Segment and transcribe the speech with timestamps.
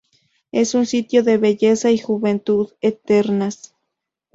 [0.51, 3.75] Es un sitio de belleza y juventud eternas.